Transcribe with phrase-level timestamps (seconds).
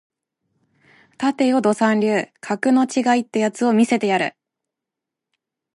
[1.21, 4.33] 立てよド三流格の違いってやつを見せてやる